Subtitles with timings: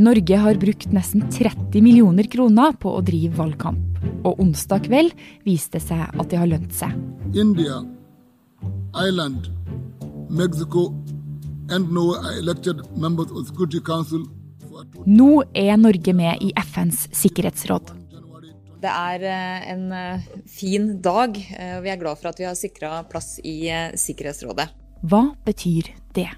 [0.00, 3.98] Norge har brukt nesten 30 millioner kroner på å drive valgkamp.
[4.24, 5.12] Og onsdag kveld
[5.44, 6.94] viste det seg at det har lønt seg.
[7.36, 7.82] India,
[8.96, 9.50] Ireland,
[10.30, 10.88] Mexico
[11.68, 14.24] and Norway are elected members of the Security Council
[15.06, 17.92] Nå er Norge med i FNs sikkerhetsråd.
[18.82, 22.48] Det er eh, en eh, fin dag, eh, og vi er glad for at vi
[22.48, 23.70] har sikra plass i
[24.00, 24.66] Sikkerhetsrådet.
[25.06, 26.30] Hva betyr det?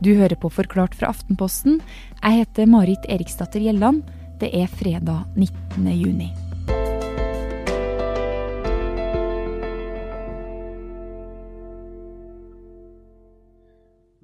[0.00, 1.78] Du hører på Forklart fra Aftenposten.
[2.20, 4.02] Jeg heter Marit Eriksdatter Gjelland.
[4.40, 5.86] Det er fredag 19.
[5.96, 6.28] juni.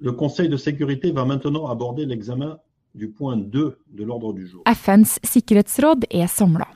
[0.03, 2.57] Le Conseil de sécurité va maintenant aborder l'examen
[2.93, 4.61] du point 2 de l'ordre du jour.
[4.67, 6.67] FNs sikkerhetsråd er samla.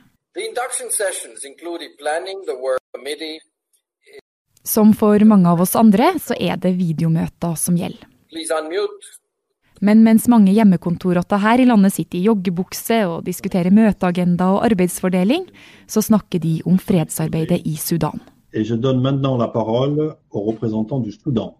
[4.64, 8.17] Som for mange av oss andre, så er det videomøter som gjelder.
[9.82, 15.46] Men mens mange hjemmekontorrotter her i landet sitter i joggebukse og diskuterer møteagenda og arbeidsfordeling,
[15.86, 18.20] så snakker de om fredsarbeidet i Sudan.
[18.54, 21.54] Et je donne maintenant la parole au représentant du Soudan.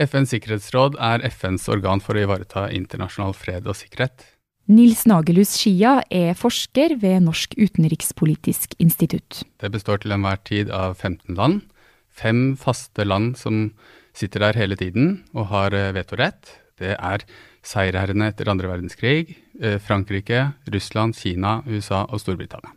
[0.00, 4.22] FNs sikkerhetsråd er FNs organ for å ivareta internasjonal fred og sikkerhet.
[4.70, 9.42] Nils Nagelhus Skia er forsker ved Norsk utenrikspolitisk institutt.
[9.58, 11.64] Det består til enhver tid av 15 land.
[12.06, 13.72] Fem faste land som
[14.16, 16.56] sitter der hele tiden og har eh, vetorett.
[16.80, 17.24] Det er
[17.66, 22.72] seierherrene etter andre verdenskrig, eh, Frankrike, Russland, Kina, USA og Storbritannia.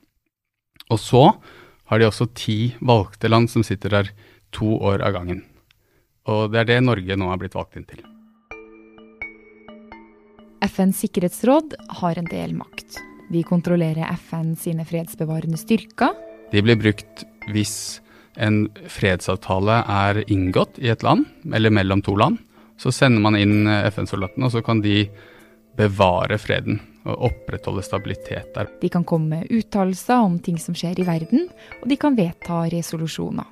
[0.92, 1.24] Og så
[1.90, 4.12] har de også ti valgte land som sitter der
[4.54, 5.44] to år av gangen.
[6.30, 8.04] Og det er det Norge nå har blitt valgt inn til.
[10.64, 13.02] FNs sikkerhetsråd har en del makt.
[13.34, 16.16] De kontrollerer FN sine fredsbevarende styrker.
[16.54, 18.03] De blir brukt hvis
[18.36, 22.40] en fredsavtale er inngått i et land, eller mellom to land.
[22.80, 25.06] Så sender man inn FN-soldatene, og så kan de
[25.78, 28.70] bevare freden og opprettholde stabilitet der.
[28.82, 31.50] De kan komme med uttalelser om ting som skjer i verden,
[31.82, 33.50] og de kan vedta resolusjoner.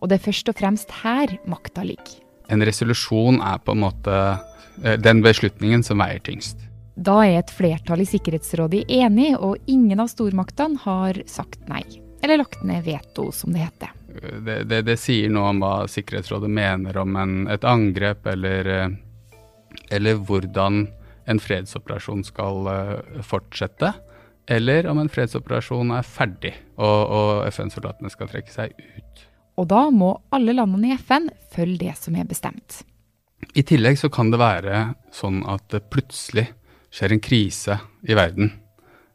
[0.00, 2.20] Og det er først og fremst her makta ligger.
[2.52, 4.14] En resolusjon er på en måte
[4.84, 6.60] eh, den beslutningen som veier tyngst.
[6.94, 11.82] Da er et flertall i Sikkerhetsrådet enig, og ingen av stormaktene har sagt nei.
[12.22, 13.90] Eller lagt ned veto, som det heter.
[14.14, 19.40] Det, det, det sier noe om hva Sikkerhetsrådet mener om en, et angrep, eller, eh,
[19.94, 20.86] eller hvordan
[21.30, 23.92] en fredsoperasjon skal eh, fortsette.
[24.46, 29.22] Eller om en fredsoperasjon er ferdig og, og FN-soldatene skal trekke seg ut.
[29.60, 32.82] Og da må alle landene i FN følge det som er bestemt.
[33.54, 34.82] I tillegg så kan det være
[35.14, 36.48] sånn at det plutselig
[36.94, 38.52] skjer en krise i verden.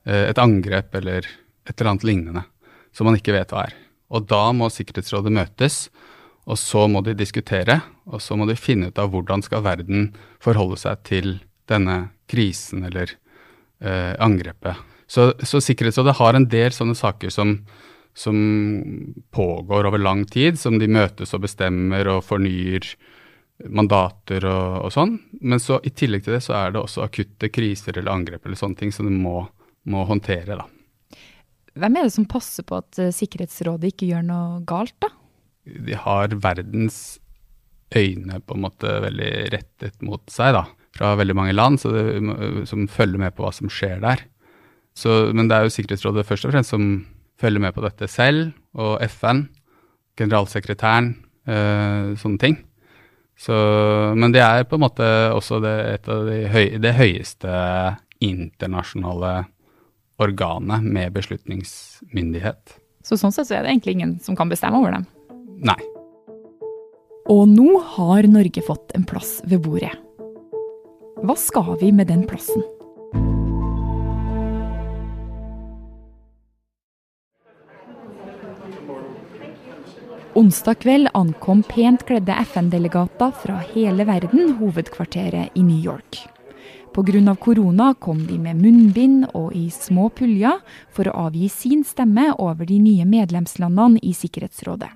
[0.05, 2.45] Eh, et angrep eller et eller annet lignende
[2.95, 3.75] som man ikke vet hva er.
[4.09, 5.81] Og da må Sikkerhetsrådet møtes,
[6.49, 10.09] og så må de diskutere, og så må de finne ut av hvordan skal verden
[10.41, 11.35] forholde seg til
[11.69, 13.13] denne krisen eller
[13.83, 14.81] eh, angrepet.
[15.09, 17.59] Så, så Sikkerhetsrådet har en del sånne saker som
[18.19, 18.35] som
[19.31, 22.83] pågår over lang tid, som de møtes og bestemmer og fornyer
[23.71, 25.17] mandater og, og, sånn.
[25.41, 28.59] Men så i tillegg til det så er det også akutte kriser eller angrep eller
[28.59, 29.43] sånne ting som de må,
[29.87, 30.67] må håndtere, da.
[31.77, 35.11] Hvem er det som passer på at uh, Sikkerhetsrådet ikke gjør noe galt, da?
[35.69, 37.19] De har verdens
[37.95, 40.65] øyne på en måte veldig rettet mot seg, da.
[40.97, 44.25] Fra veldig mange land, det, som følger med på hva som skjer der.
[44.97, 46.89] Så, men det er jo Sikkerhetsrådet først og fremst som
[47.39, 49.45] følger med på dette selv, og FN,
[50.19, 51.13] generalsekretæren,
[51.47, 52.57] øh, sånne ting.
[53.39, 53.55] Så,
[54.19, 57.53] men det er på en måte også det, et av de høy, det høyeste
[58.19, 59.45] internasjonale
[60.19, 62.75] organet med beslutningsmyndighet.
[63.03, 65.07] Så sånn sett så er det egentlig ingen som kan bestemme over dem?
[65.63, 65.79] Nei.
[67.29, 69.93] Og nå har Norge fått en plass ved bordet.
[71.19, 72.63] Hva skal vi med den plassen?
[80.39, 86.21] Onsdag kveld ankom pent kledde FN-delegater fra hele verden hovedkvarteret i New York.
[86.93, 87.35] Pga.
[87.35, 90.59] korona kom de med munnbind og i små puljer
[90.91, 94.89] for å avgi sin stemme over de nye medlemslandene i Sikkerhetsrådet.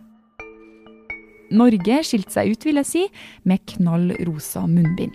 [1.53, 3.03] Norge skilte seg ut, vil jeg si,
[3.43, 5.13] med knall rosa munnbind.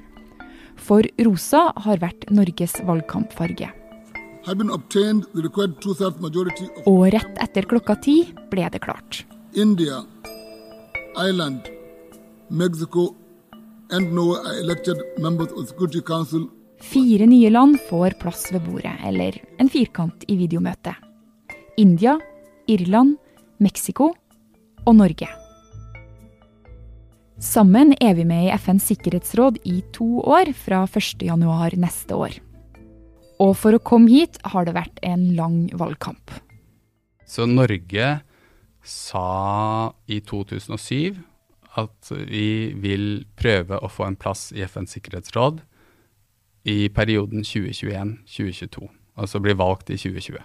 [0.79, 3.73] For rosa har vært Norges valgkampfarge.
[6.87, 8.17] Og rett etter klokka ti
[8.53, 9.25] ble det klart.
[9.59, 10.05] India,
[11.19, 11.67] Ireland,
[12.49, 13.11] Mexico
[16.79, 20.95] Fire nye land får plass ved bordet, eller en firkant i videomøtet.
[21.81, 22.19] India,
[22.69, 23.17] Irland,
[23.59, 24.13] Mexico
[24.85, 25.29] og Norge.
[27.39, 32.37] Sammen er vi med i FNs sikkerhetsråd i to år, fra 1.1 neste år.
[33.39, 36.35] Og for å komme hit har det vært en lang valgkamp.
[37.25, 38.19] Så Norge
[38.83, 41.23] sa i 2007
[41.79, 45.63] at vi vil prøve å få en plass i FNs sikkerhetsråd
[46.69, 48.89] i perioden 2021-2022.
[49.19, 50.39] Altså bli valgt i 2020.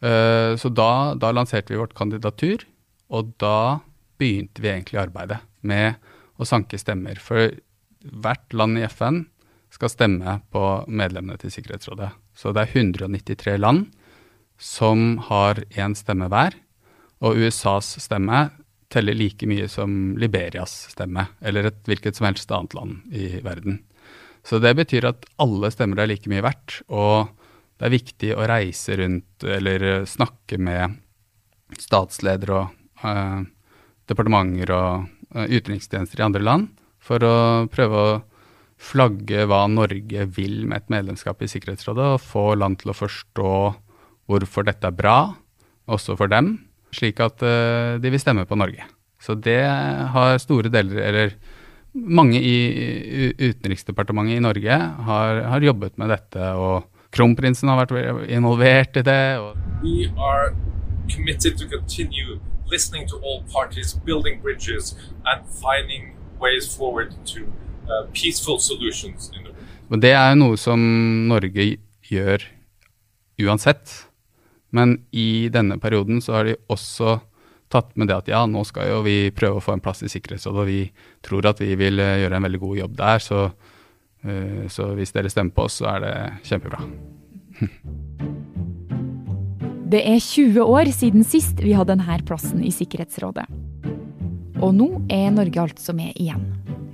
[0.00, 2.64] Uh, så da, da lanserte vi vårt kandidatur,
[3.12, 3.80] og da
[4.20, 6.00] begynte vi egentlig arbeidet med
[6.40, 7.20] å sanke stemmer.
[7.20, 7.52] For
[8.00, 9.24] hvert land i FN
[9.70, 12.10] skal stemme på medlemmene til Sikkerhetsrådet.
[12.34, 13.88] Så det er 193 land
[14.60, 16.56] som har én stemme hver.
[17.20, 18.48] Og USAs stemme
[18.90, 23.78] teller like mye som Liberias stemme, eller et hvilket som helst annet land i verden.
[24.46, 27.30] Så det betyr at alle stemmer er like mye verdt, og
[27.78, 30.98] det er viktig å reise rundt eller snakke med
[31.80, 33.40] statsledere og eh,
[34.10, 37.34] departementer og Eh, utenrikstjenester i andre land for å
[37.70, 38.14] prøve å
[38.80, 43.52] flagge hva Norge vil med et medlemskap i Sikkerhetsrådet, og få land til å forstå
[44.30, 45.18] hvorfor dette er bra,
[45.86, 46.56] også for dem,
[46.94, 48.86] slik at uh, de vil stemme på Norge.
[49.20, 49.62] Så det
[50.14, 51.34] har store deler, eller
[51.92, 54.78] mange i Utenriksdepartementet i Norge
[55.10, 59.20] har, har jobbet med dette, og kronprinsen har vært involvert i det.
[59.82, 60.54] We are
[61.10, 62.38] committed to continue
[62.70, 64.94] listening to all parties, building bridges,
[65.26, 67.40] and finding ways forward to
[67.90, 70.02] uh, peaceful solutions in the world.
[70.02, 70.78] Det er noe som
[71.26, 71.64] Norge
[72.06, 72.44] gjør
[73.42, 74.09] uansett.
[74.76, 77.18] Men i denne perioden så har de også
[77.70, 80.10] tatt med det at ja, nå skal jo vi prøve å få en plass i
[80.10, 80.80] Sikkerhetsrådet, og vi
[81.26, 83.22] tror at vi vil eh, gjøre en veldig god jobb der.
[83.22, 83.44] Så,
[84.26, 86.14] uh, så hvis dere stemmer på oss, så er det
[86.50, 86.82] kjempebra.
[89.90, 93.46] Det er 20 år siden sist vi hadde denne plassen i Sikkerhetsrådet.
[94.60, 96.44] Og nå er Norge altså med igjen.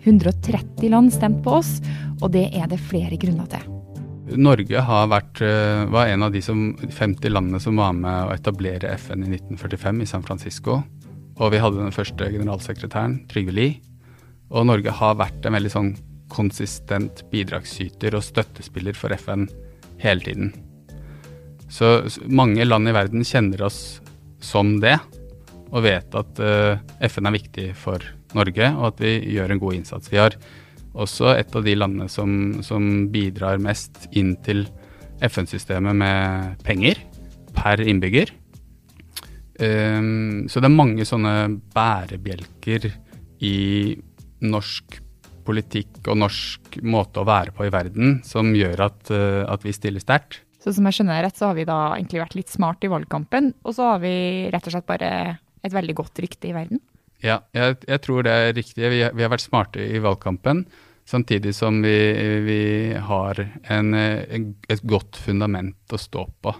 [0.06, 1.76] 130 land stemte på oss,
[2.22, 3.75] og det er det flere grunner til.
[4.34, 8.90] Norge vært, eh, var en av de som, 50 landene som var med å etablere
[8.98, 10.82] FN i 1945 i San Francisco.
[11.38, 13.80] Og vi hadde den første generalsekretæren, Trygve Lie.
[14.50, 15.96] Og Norge har vært en veldig sånn
[16.32, 19.46] konsistent bidragsyter og støttespiller for FN
[20.02, 20.52] hele tiden.
[21.68, 24.00] Så mange land i verden kjenner oss
[24.42, 24.98] som det,
[25.72, 26.78] og vet at eh,
[27.10, 28.02] FN er viktig for
[28.36, 30.10] Norge, og at vi gjør en god innsats.
[30.12, 30.36] Vi har
[30.96, 34.64] også et av de landene som, som bidrar mest inn til
[35.24, 37.00] FN-systemet med penger
[37.56, 38.32] per innbygger.
[39.56, 41.34] Um, så det er mange sånne
[41.72, 42.90] bærebjelker
[43.46, 43.56] i
[44.44, 44.98] norsk
[45.46, 49.72] politikk og norsk måte å være på i verden som gjør at, uh, at vi
[49.76, 50.42] stiller sterkt.
[50.60, 53.52] Så som jeg skjønner rett, så har vi da egentlig vært litt smart i valgkampen,
[53.62, 54.16] og så har vi
[54.52, 55.10] rett og slett bare
[55.64, 56.82] et veldig godt rykte i verden.
[57.24, 58.82] Ja, jeg, jeg tror det er riktig.
[58.82, 60.64] Vi, vi, har vært smarte i valgkampen,
[61.06, 61.96] samtidig som vi,
[62.46, 62.60] vi
[63.08, 66.54] har en, et godt fundament å stå på.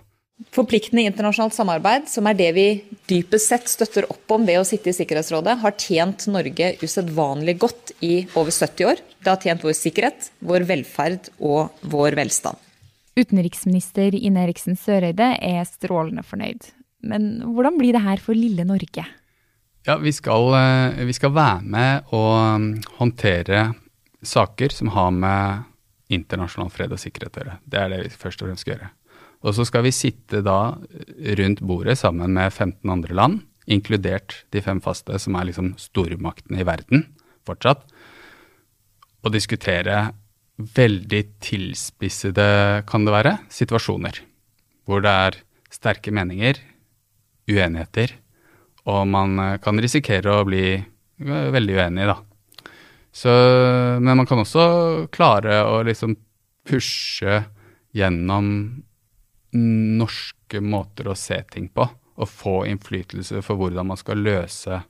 [0.52, 2.66] Forpliktende internasjonalt samarbeid, som er det vi
[3.08, 7.94] dypest sett støtter opp om ved å sitte i Sikkerhetsrådet, har tjent Norge usedvanlig godt
[8.04, 9.00] i over 70 år.
[9.24, 12.60] Det har tjent vår sikkerhet, vår velferd og vår velstand.
[13.16, 16.68] Utenriksminister Ine Eriksen Søreide er strålende fornøyd.
[17.08, 19.06] Men hvordan blir det her for lille Norge?
[19.86, 23.70] Ja, vi skal, eh, vi skal være med og um, håndtere
[24.24, 25.66] saker som har med
[26.12, 27.58] internasjonal fred og sikkerhet å gjøre.
[27.66, 28.90] Det er det vi først og fremst skal gjøre.
[29.46, 30.76] Og så skal vi sitte da
[31.40, 36.62] rundt bordet sammen med 15 andre land, inkludert de fem faste, som er liksom stormaktene
[36.62, 37.08] i verden
[37.46, 37.82] fortsatt,
[39.26, 40.12] og diskutere
[40.56, 42.46] veldig tilspissede,
[42.88, 44.22] kan det være, situasjoner.
[44.86, 45.40] Hvor det er
[45.74, 46.58] sterke meninger,
[47.50, 48.14] uenigheter,
[48.86, 52.16] og man kan risikere å bli eh, veldig uenig, da.
[53.16, 53.32] Så,
[54.02, 54.64] men man kan også
[55.14, 56.18] klare å liksom
[56.68, 57.38] pushe
[57.96, 58.50] gjennom
[59.56, 64.82] norske måter å se ting på, og få innflytelse for hvordan man skal løse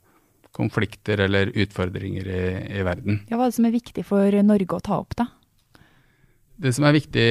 [0.56, 2.44] konflikter eller utfordringer i,
[2.80, 3.20] i verden.
[3.28, 5.28] Ja, Hva er det som er viktig for Norge å ta opp, da?
[6.56, 7.28] Det som er viktig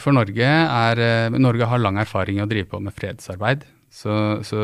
[0.00, 3.66] for Norge, er uh, Norge har lang erfaring i å drive på med fredsarbeid.
[3.88, 4.14] Så,
[4.44, 4.58] så,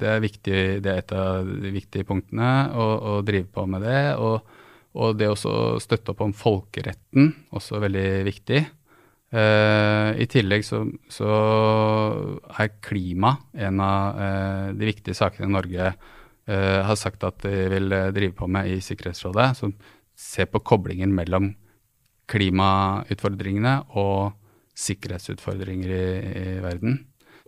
[0.00, 3.84] det er viktig, det er et av de viktige punktene å, å drive på med
[3.86, 4.02] det.
[4.20, 4.58] Og,
[5.00, 5.38] og det å
[5.80, 8.60] støtte opp om folkeretten, også veldig viktig.
[9.30, 11.30] Uh, I tillegg så, så,
[12.50, 15.92] er klima en av uh, de viktige sakene Norge
[16.50, 19.52] har sagt at de vil drive på med i Sikkerhetsrådet.
[19.54, 19.70] Som
[20.18, 21.52] ser på koblingen mellom
[22.30, 24.32] klimautfordringene og
[24.74, 26.08] sikkerhetsutfordringer i,
[26.40, 26.98] i verden.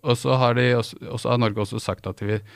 [0.02, 2.46] Og så har, har, Norge også sagt at de vil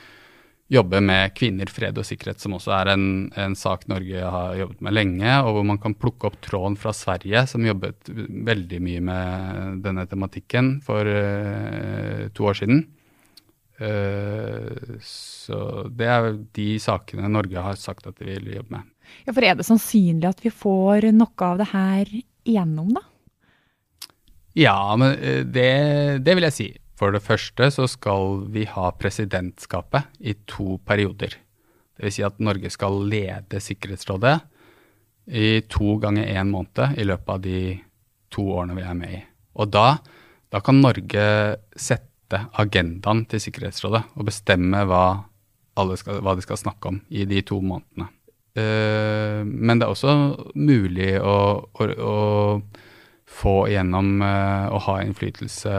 [0.72, 3.06] jobbe med kvinner, fred og sikkerhet, som også er en,
[3.38, 6.90] en, sak Norge har jobbet med lenge, og hvor man kan plukke opp tråden fra
[6.96, 12.82] Sverige, som jobbet veldig mye med denne tematikken for uh, to år siden.
[13.78, 18.90] Uh, så det er de sakene Norge har sagt at de vil jobbe med.
[19.22, 23.04] Ja, For er det sannsynlig at vi får noe av det her igjennom, da?
[24.56, 25.70] Ja, men eh, det,
[26.24, 26.68] det vil jeg si.
[26.96, 31.36] For det første så skal vi ha presidentskapet i to perioder.
[31.96, 32.16] Dvs.
[32.16, 34.36] Si at Norge skal lede Sikkerhetsrådet
[35.26, 37.60] i to ganger én måned i løpet av de
[38.32, 39.22] to årene vi er med i.
[39.60, 39.96] Og da,
[40.52, 41.24] da kan Norge
[41.76, 45.06] sette agendaen til Sikkerhetsrådet og bestemme hva,
[45.96, 48.10] skal, hva, de skal snakke om i de to månedene.
[48.56, 50.14] Uh, men det er også
[50.56, 51.36] mulig å,
[51.76, 52.14] å, å
[53.28, 55.74] få igjennom uh, å ha innflytelse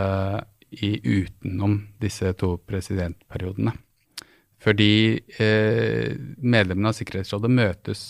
[0.70, 3.74] i utenom disse to presidentperiodene.
[4.62, 8.02] Fordi eh, medlemmene av Sikkerhetsrådet møtes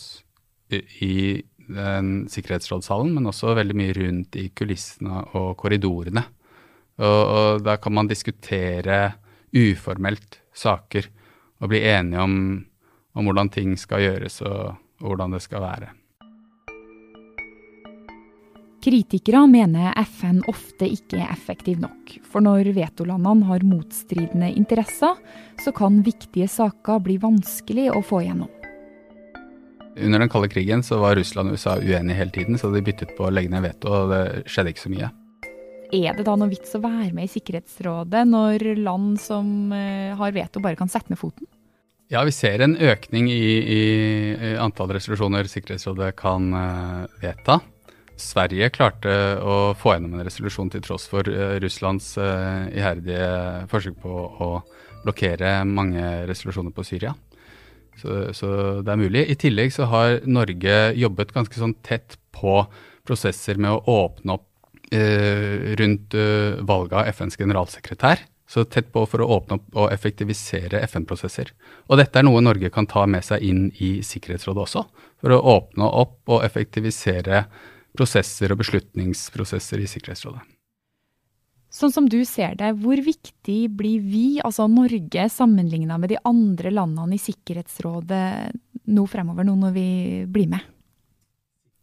[0.72, 6.24] i den sikkerhetsrådssalen, men også veldig mye rundt i kulissene og korridorene.
[6.98, 9.02] Og, og da kan man diskutere
[9.54, 11.10] uformelt saker
[11.62, 12.36] og bli enige om,
[13.18, 15.92] om hvordan ting skal gjøres og, og hvordan det skal være.
[18.84, 22.14] Kritikere mener FN ofte ikke er effektiv nok.
[22.30, 25.18] For når vetolandene har motstridende interesser,
[25.64, 28.52] så kan viktige saker bli vanskelig å få igjennom.
[29.98, 33.16] Under den kalde krigen så var Russland og USA uenige hele tiden, så de byttet
[33.18, 35.10] på å legge ned veto, og det skjedde ikke så mye.
[35.98, 40.36] Er det da noe vits å være med i Sikkerhetsrådet når land som eh, har
[40.36, 41.48] veto, bare kan sette ned foten?
[42.12, 47.58] Ja, vi ser en økning i, i antall resolusjoner Sikkerhetsrådet kan uh, vedta.
[48.18, 49.14] Sverige klarte
[49.46, 53.30] å få gjennom en resolusjon til tross for uh, Russlands uh, iherdige
[53.72, 54.50] forsøk på å
[55.04, 57.14] blokkere mange resolusjoner på Syria.
[57.98, 58.50] Så, så,
[58.86, 59.24] det er mulig.
[59.30, 62.60] I tillegg så har Norge jobbet ganske sånn tett på
[63.08, 66.14] prosesser med å åpne opp eh, rundt
[66.68, 68.22] valget av FNs generalsekretær.
[68.48, 71.50] Så tett på for å åpne opp og effektivisere FN-prosesser.
[71.92, 74.86] Og dette er noe Norge kan ta med seg inn i Sikkerhetsrådet også.
[75.20, 77.44] For å åpne opp og effektivisere
[77.96, 80.44] prosesser og beslutningsprosesser i Sikkerhetsrådet.
[81.78, 86.72] Sånn som du ser det, hvor viktig blir vi, altså Norge, sammenligna med de andre
[86.74, 89.88] landene i Sikkerhetsrådet nå fremover, nå når vi
[90.32, 90.62] blir med?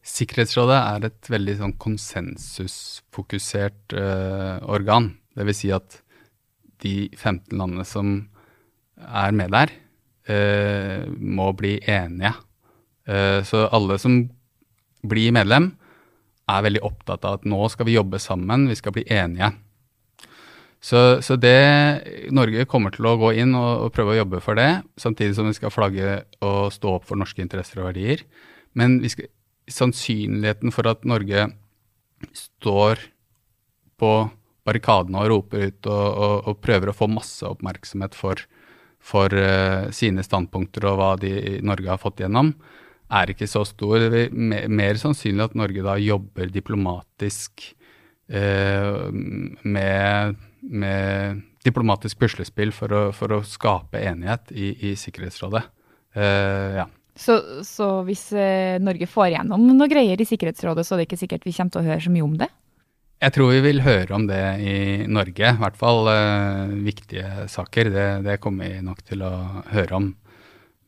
[0.04, 5.11] Sikkerhetsrådet er et veldig sånn konsensusfokusert uh, organ.
[5.37, 6.02] Det vil si at
[6.84, 8.28] de 15 landene som
[9.04, 9.68] er med der,
[10.28, 12.32] uh, må bli enige.
[13.08, 14.30] Uh, så alle som
[15.04, 15.76] blir medlem,
[16.50, 19.52] er veldig opptatt av at nå skal vi jobbe sammen, vi skal bli enige.
[20.84, 24.60] Så, så det Norge kommer til å gå inn og, og, prøve å jobbe for
[24.60, 28.26] det, samtidig som vi skal flagge og stå opp for norske interesser og verdier.
[28.76, 29.30] Men skal,
[29.72, 31.46] sannsynligheten for at Norge
[32.36, 33.00] står
[34.00, 34.12] på
[34.64, 38.44] barrikadene og roper ut og, og, og prøver å få masse oppmerksomhet for,
[39.00, 41.32] for uh, sine standpunkter og hva de,
[41.64, 42.52] Norge har fått gjennom,
[43.12, 44.08] er ikke så stor.
[44.12, 47.66] Det er mer sannsynlig at Norge da jobber diplomatisk
[48.28, 55.64] eh, med, med, diplomatisk puslespill for å, for å skape enighet i, i Sikkerhetsrådet.
[56.16, 56.88] Eh, ja.
[57.14, 61.23] Så, så, hvis eh, Norge får igjennom noe greier i Sikkerhetsrådet, så er det ikke
[61.23, 62.50] sikkert vi kommer til å høre så mye om det?
[63.23, 64.76] Jeg tror vi vil høre om det i
[65.08, 67.90] Norge, i hvert fall eh, viktige saker.
[67.94, 69.32] Det, det kommer vi nok til å
[69.70, 70.11] høre om.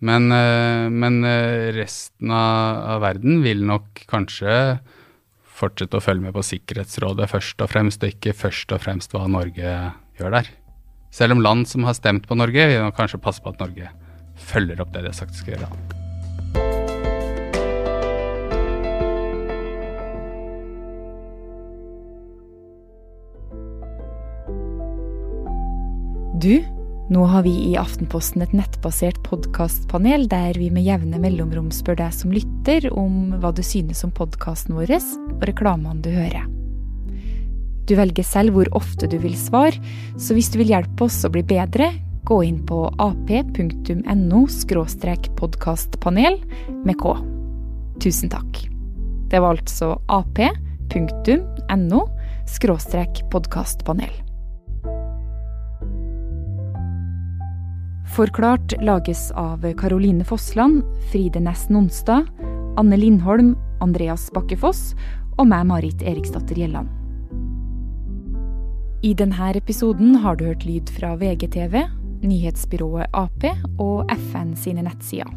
[0.07, 4.79] Men, eh, men eh, resten av verden vil nok kanskje
[5.57, 9.25] fortsette å følge med på Sikkerhetsrådet først og fremst, og ikke først og fremst hva
[9.31, 9.75] Norge
[10.21, 10.51] gjør der.
[11.11, 13.91] Selv om land som har stemt på Norge, vil nok kanskje passe på at Norge
[14.37, 15.71] følger opp det de har sagt de skal gjøre.
[26.37, 26.76] Du
[27.09, 32.15] nå har vi i Aftenposten et nettbasert podkastpanel der vi med jevne mellomrom spør deg
[32.15, 36.49] som lytter om hva du synes om podkasten vår og reklamene du hører.
[37.87, 39.79] Du velger selv hvor ofte du vil svare,
[40.19, 41.93] så hvis du vil hjelpe oss å bli bedre,
[42.27, 44.43] gå inn på ap.no
[45.39, 46.41] podkastpanel
[46.83, 47.15] med K.
[48.03, 48.67] Tusen takk.
[49.31, 52.03] Det var altså ap.no
[53.31, 54.26] podkastpanel.
[58.17, 60.83] Forklart lages av Caroline Fossland,
[61.13, 62.25] Fride Næss Nonstad,
[62.77, 63.51] Anne Lindholm,
[63.85, 64.95] Andreas Bakkefoss
[65.37, 66.89] og meg, Marit Eriksdatter Gjelland.
[69.05, 71.83] I denne episoden har du hørt lyd fra VGTV,
[72.25, 73.45] nyhetsbyrået Ap
[73.77, 75.29] og FN sine nettsider.